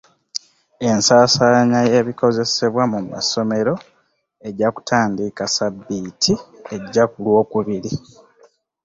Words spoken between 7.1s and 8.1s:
ku lw'okubiri.